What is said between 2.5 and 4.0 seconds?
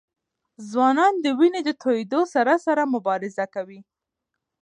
سره مبارزه کوي.